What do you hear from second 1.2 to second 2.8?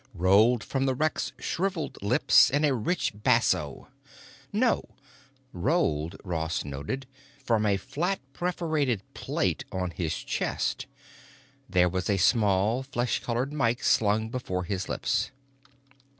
shriveled lips in a